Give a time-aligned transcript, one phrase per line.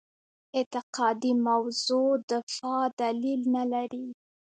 [0.57, 1.99] اعتقادي موضع
[2.31, 4.05] دفاع دلیل نه لري.